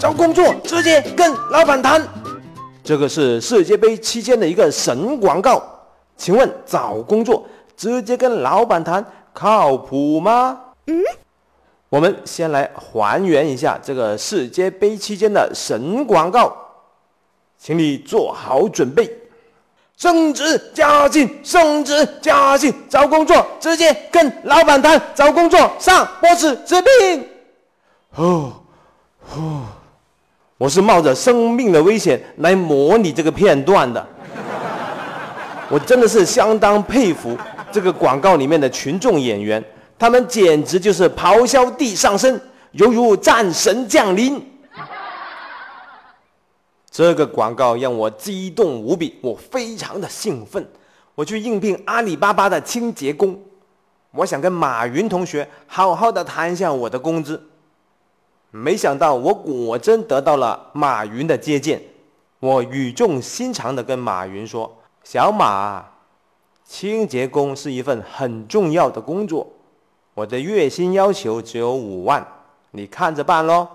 [0.00, 2.02] 找工作直接跟老板谈。
[2.82, 5.62] 这个是世界杯期间的一个神广告，
[6.16, 7.46] 请问找工作
[7.76, 10.58] 直接跟老板谈靠谱吗？
[10.86, 10.98] 嗯，
[11.90, 16.56] 我们先来还原一下这个世界杯期间的神广告，
[17.58, 19.14] 请你做好准备。
[19.98, 24.98] 升职加薪，升职加薪，找工作直接跟老板谈。
[25.14, 27.28] 找工作上波士直聘。
[28.16, 28.54] 哦，
[29.36, 29.62] 哦，
[30.60, 34.06] 我是冒着生命的危险来模拟这个片段的。
[35.70, 37.34] 我真的是相当佩服
[37.72, 39.64] 这个广告里面的群众演员，
[39.98, 42.38] 他们简直就是咆哮地上升，
[42.72, 44.38] 犹如战神降临。
[46.90, 50.68] 这个广告让我激动无比，我非常的兴奋。
[51.14, 53.40] 我去应聘阿里巴巴的清洁工，
[54.10, 57.49] 我想跟马云同学好好的谈一下我的工资。
[58.50, 61.80] 没想到我果真得到了马云的接见。
[62.40, 65.84] 我语重心长的跟马云说：“小马，
[66.64, 69.46] 清洁工是一份很重要的工作，
[70.14, 72.26] 我的月薪要求只有五万，
[72.70, 73.68] 你看着办喽。”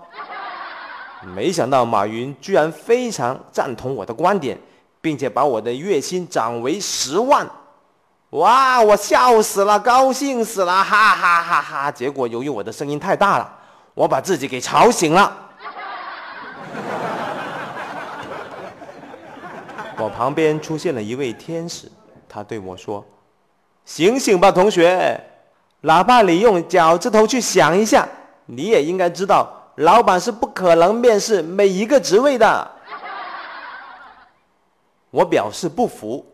[1.34, 4.58] 没想到马云居然非常赞同我的观点，
[5.00, 7.48] 并且把我的月薪涨为十万，
[8.30, 8.80] 哇！
[8.82, 11.90] 我笑死了，高兴死了，哈哈哈哈！
[11.90, 13.58] 结果由于我的声音太大了，
[13.96, 15.34] 我把自己给吵醒了。
[19.96, 21.90] 我旁边出现了一位天使，
[22.28, 23.02] 他对我说
[23.86, 25.18] ：“醒醒吧，同学，
[25.80, 28.06] 哪怕你用脚趾头去想一下，
[28.44, 32.70] 你也应该知道。”老板是不可能面试每一个职位的。
[35.10, 36.26] 我表示不服，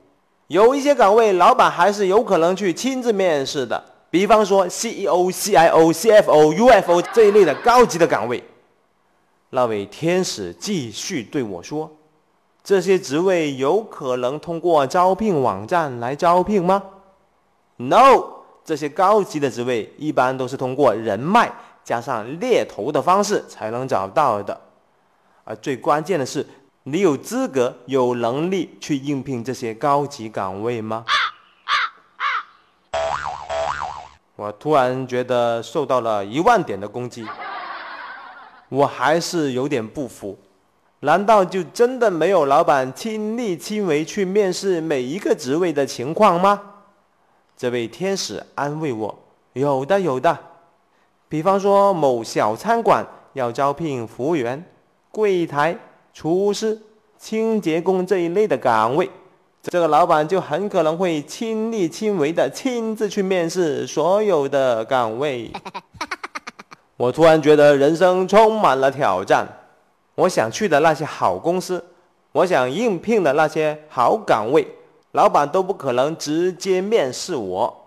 [0.48, 8.44] 有一些岗位老板还是有可能去亲自面试的，比方说 CEO、CIO、CFO、UFO 这一类的高级的岗位。
[9.48, 11.91] 那位天使继续对我说
[12.62, 16.83] ：“这些职位有可能通过招聘网站来招聘吗
[17.78, 18.24] ？”No，
[18.62, 21.50] 这些高级的职位一般都是通过人脉。
[21.83, 24.61] 加上猎头的方式才能找到的，
[25.44, 26.46] 而最关键的是，
[26.83, 31.06] 你有资格、有能力去应聘这些高级岗位吗？
[34.42, 37.25] 我突然觉得受到了一万点的攻击，
[38.69, 40.36] 我还是有点不服。
[40.98, 46.61] 难道就真的没有老板亲力亲为去面试每一个职位的情况吗？
[47.57, 49.17] 这位天使安慰我
[49.55, 50.36] ：“有的，有的。”
[51.29, 54.64] 比方说，某小餐馆要招聘服务员、
[55.13, 55.79] 柜台、
[56.13, 56.77] 厨师、
[57.17, 59.09] 清洁工这一类的岗位，
[59.70, 65.50] 这个老板就很可能会亲力亲为的亲自去面试所有的岗位。
[66.98, 69.46] 我突然觉得人生充满了挑战。
[70.17, 71.83] 我想去的那些好公司，
[72.33, 74.67] 我想应聘的那些好岗位，
[75.12, 77.79] 老板都不可能直接面试我。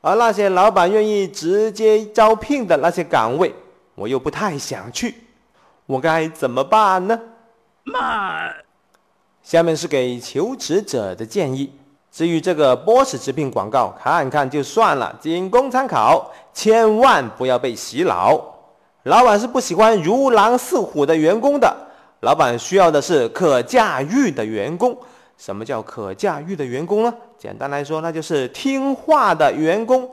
[0.00, 3.54] 而那些老板愿意直接招聘的那些岗位，
[3.94, 5.14] 我又不太想去，
[5.86, 7.20] 我该怎么办呢？
[7.84, 8.50] 妈，
[9.44, 11.70] 下面是给求职者的建议。
[12.10, 18.40] 至于这个 boss 直聘广告，看看就算了，仅供参考，千万不要被洗脑。
[19.02, 21.76] 老板是不喜欢如狼似虎的员工的，
[22.20, 24.96] 老板需要的是可驾驭的员工。
[25.36, 27.12] 什么叫可驾驭的员工呢？
[27.36, 30.08] 简单来说，那就是听话的员工。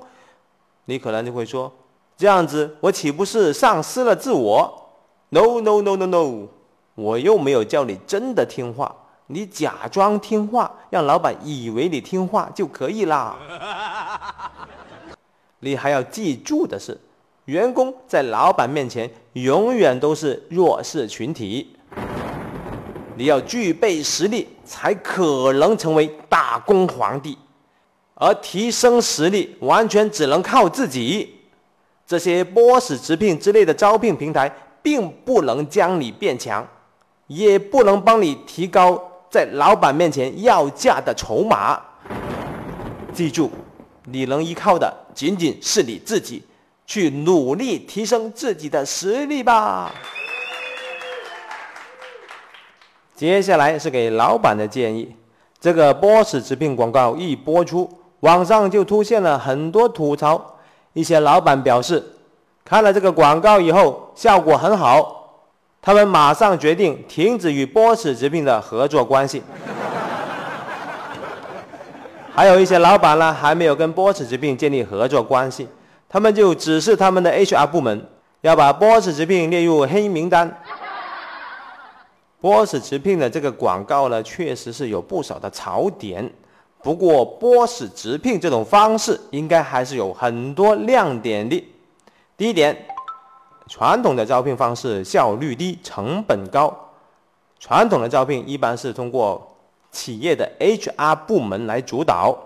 [0.86, 1.72] 你可能就会说，
[2.18, 4.90] 这样子我岂不是丧失了自我
[5.30, 6.47] ？No No No No No，
[6.96, 8.94] 我又没有叫你真的听话，
[9.31, 13.38] 你假装听话，让老板以为你听话就可以啦。
[15.59, 17.00] 你还要记住的是，
[17.46, 21.74] 员工在老板面前永远都是弱势群体。
[23.16, 27.38] 你要具备实力，才可能成为打工皇帝，
[28.16, 31.36] 而提升实力完全只能靠自己。
[32.05, 34.52] 这些 boss 直聘之类的招聘平台，
[34.82, 36.67] 并不能将你变强，
[37.28, 41.79] 也不能帮你提高在老板面前要价的筹码。
[43.13, 43.49] 记住，
[44.03, 46.43] 你能依靠的仅仅是你自己，
[46.85, 49.89] 去努力提升自己的实力吧。
[53.16, 55.16] 接下来是给老板的建议。
[55.61, 57.89] 这个 boss 直聘广告一播出，
[58.22, 60.57] 网上就出现了很多吐槽。
[60.91, 62.03] 一些老板表示，
[62.66, 65.21] 看了这个广告以后效果很好，
[65.81, 69.41] 他们马上决定停止与 boss 直聘的合作关系。
[72.33, 75.67] 还有一些老板呢，还没有跟 boss 直聘建立合作关系，
[76.07, 78.07] 他们就指示他们的 HR 部门
[78.41, 80.61] 要把 boss 直聘列入黑名单。
[82.39, 86.28] 波士直聘的这个广告呢，确实是有不少的槽点。
[86.81, 91.63] 不过，波士直聘这种方式应该还是有很多亮点的。
[92.35, 92.75] 第一点，
[93.72, 96.78] 传统的招聘方式效率低、成本高。
[97.58, 99.56] 传统的招聘一般是通过
[99.91, 102.38] 企业的 HR 部门来主导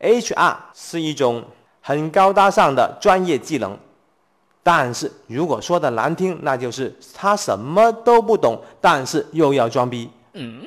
[0.00, 1.44] ，HR 是一种
[1.82, 3.76] 很高大上的专业技能。
[4.62, 10.10] 但是如果说的难听，那就是他什么都不懂，但是又要装逼。
[10.32, 10.62] 嗯。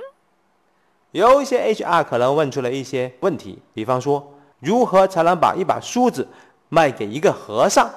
[1.10, 6.28] 有一些 HR 可能问出了一些问题，比方说，如何才能把一把梳子
[6.70, 7.90] 卖给一个和尚？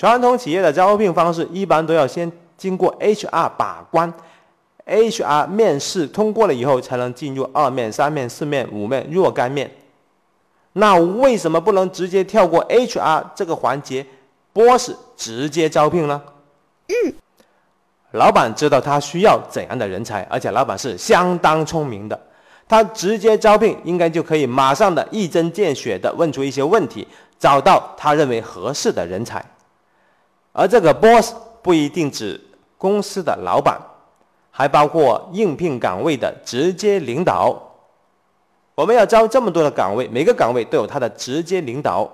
[0.00, 4.10] 传统企业的招聘方式一般都要先经过 HR 把关
[4.86, 9.70] ，HR 面试通过了以后，才能进入二面、三面、四面、五面若干面。
[10.72, 14.06] 那为什么不能直接跳过 HR 这个环节
[14.54, 16.22] ，boss 直接招聘呢？
[16.88, 17.12] 嗯。
[18.12, 22.18] 老板知道他需要怎样的人才，而且老板是相当聪明的，
[22.66, 27.06] 他直接招聘应该就可以马上的一针见血的问出一些问题，
[27.38, 29.44] 找到他认为合适的人才。
[30.52, 32.40] 而这个 boss 不一定指
[32.76, 33.80] 公司的老板，
[34.50, 37.60] 还包括应聘岗位的直接领导。
[38.74, 42.10] 我们要招这么多的岗位，每个岗位都有他的直接领导，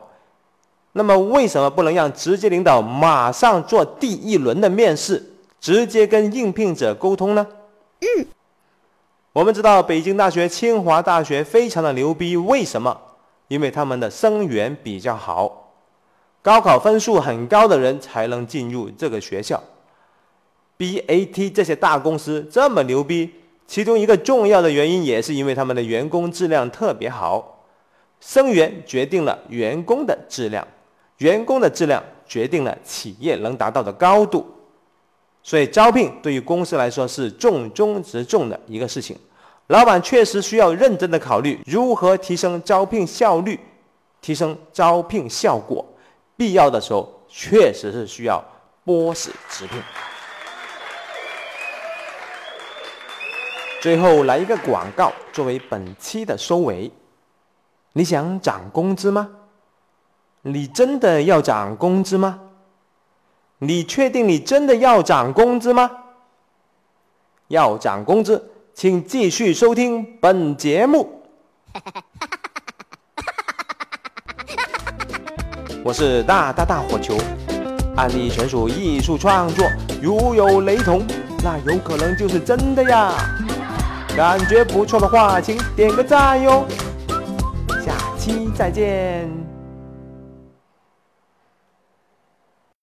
[0.93, 5.33] 那么为什么不能让直接领导马上做第一轮的面试？
[5.61, 7.47] 直接跟应聘者沟通呢？
[8.01, 8.27] 嗯，
[9.33, 13.01] 我们知道北京大学、清华大学非常的牛逼，为什么？
[13.49, 15.66] 因为他们的生源比较好，
[16.47, 19.61] 高考分数很高的人才能进入这个学校。
[20.79, 23.29] BAT 这些大公司这么牛逼，
[23.67, 27.65] 其中一个重要的原因也是因为他们的员工质量特别好，
[28.21, 30.65] 生源决定了员工的质量，
[31.19, 34.47] 员工的质量决定了企业能达到的高度。
[35.43, 39.19] 所以招聘对于公司来说是重中之重的一个事情，
[39.67, 43.59] 老板确实需要认真的考虑如何提升招聘效率，
[44.21, 45.85] 提升招聘效果，
[46.37, 48.45] 必要的时候确实是需要
[48.85, 49.83] 波士直聘。
[53.81, 56.91] 最后来一个广告作为本期的收尾，
[57.93, 59.31] 你想涨工资吗？
[60.43, 62.41] 你真的要涨工资吗？
[63.59, 65.91] 你确定你真的要涨工资吗？
[67.49, 71.23] 要涨工资，请继续收听本节目。
[75.87, 77.17] 我是大大大火球，
[77.95, 79.65] 案例全属艺术创作，
[80.03, 81.01] 如有雷同，
[81.45, 83.13] 那有可能就是真的呀。
[84.17, 86.67] 感觉不错的话，请点个赞哟。
[87.85, 89.46] 下期再见。